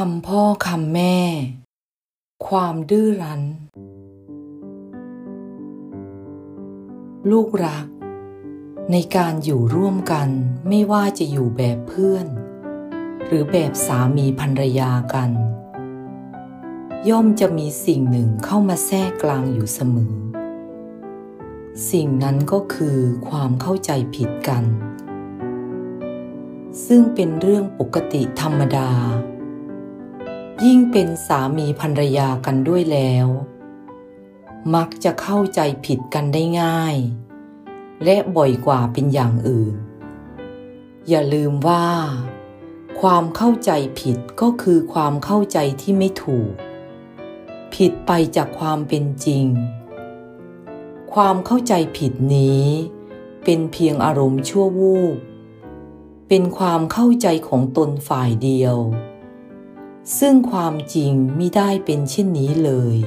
[0.00, 1.18] คำพ่อคำแม่
[2.46, 3.42] ความดื้อรั้น
[7.30, 7.86] ลูกรัก
[8.92, 10.28] ในการอยู่ร่วมกัน
[10.68, 12.26] ไม่ว่าจะอยู่แบบเพื่อน
[13.26, 15.30] หรือแบบสามีภรรยากัน
[17.08, 20.14] ย่อมจะมีสิ่งหนึ่งเข้ามาแทรกกลางอยู่เสมอ
[21.90, 22.98] สิ่งนั้นก็คือ
[23.28, 24.64] ความเข้าใจผิดกัน
[26.86, 28.90] ซึ่งเป็นเรื่องปกติธรรมดา
[30.62, 33.26] ยิ่งเป็นสามีภรรยากันด้วยแล้ว
[34.74, 36.96] มักจะเข้าใจผิดกันได้ง่าย
[38.04, 39.74] และบ่อยกว่าเป็นอย่างอื่น
[41.08, 41.86] อย่าลืมว่า
[43.00, 46.52] ความเข้าใจผิดก็คือความเข้าใจที่ไม่ถูก
[47.74, 49.44] ผิดไปจากความเป็นจริง
[51.14, 52.64] ความเข้าใจผิดนี้
[53.44, 55.16] เป็นเพียงอารมณ์ชั่ววูบ
[56.28, 58.76] เป็นความเข้าใจของตนฝ่ายเดียว
[60.18, 62.98] ซึ่งความจริงม่ได้เป็นเช่นนี้เลย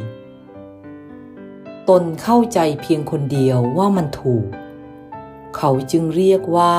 [1.90, 4.48] ตนเข้าใจเพียงคนเดียวว่ามันถูก
[5.58, 6.78] เขาจึงเรียกว่า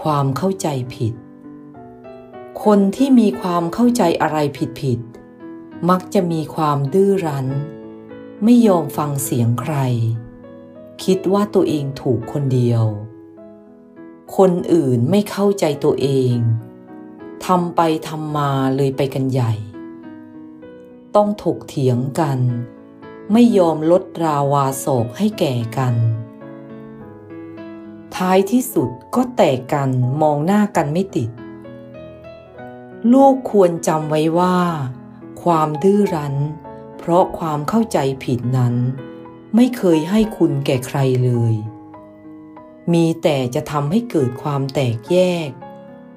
[0.00, 1.14] ความเข้าใจผิด
[2.64, 4.38] คนที่มีความเข้าใจอะไร
[4.80, 7.46] ผิดๆมักจะมีความดื้อรั้น
[8.44, 9.74] ไม่ยอมฟังเสียงใคร
[11.04, 12.84] คิดว่าตัวเองถูกคนเดียว
[14.36, 16.34] คนอื่นไม่เข้าใจตัวเอง
[17.46, 19.52] ทำไปทำมาเลยไปกันใหญ่
[21.16, 22.38] ต้องถกเถียงกัน
[23.32, 25.94] ไม่ยอมลดราวาโศกให้แก่กัน
[28.16, 29.90] ท้ายที่สุดก็แตกกัน
[30.22, 31.30] มองหน้ากันไม่ติด
[33.12, 34.58] ลูกควรจำไว้ว่า
[35.42, 36.36] ความดื้อรั้น
[36.98, 38.74] เพราะความเข้าใจผิดนั้น
[39.56, 41.54] ไม่เคยให้คุณแก่ใครเลย
[42.92, 45.16] มีแต่จะทำให้เกิดความแตกแย
[45.48, 45.50] ก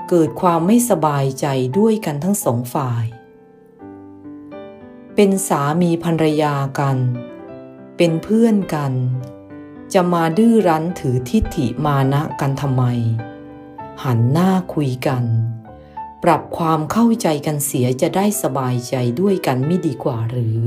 [0.09, 1.45] เกิดความไม่สบายใจ
[1.77, 3.05] ด้วยกันทั้งสองฝ่าย
[5.15, 6.97] เป็นสามีภรรยากัน
[7.97, 8.93] เป็นเพื่อนกัน
[9.93, 12.83] จะมาดื้อรั้นถือทิฏฐิมานะกันทำไม
[14.03, 15.23] หันหน้าคุยกัน
[16.23, 20.59] ปรับความเข้าใจกันเสียจะได้สบายใจด้วยกันไม่ดีกว่าหรือ